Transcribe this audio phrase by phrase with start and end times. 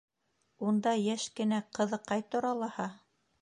[0.69, 2.89] Унда йәш кенә ҡыҙыҡай тора лаһа?